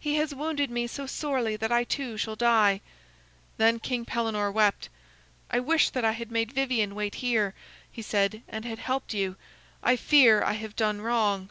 [0.00, 2.80] He has wounded me so sorely that I too shall die."
[3.58, 4.88] Then King Pellenore wept.
[5.50, 7.54] "I wish that I had made Vivien wait here,"
[7.92, 9.36] he said, "and had helped you.
[9.82, 11.50] I fear I have done wrong."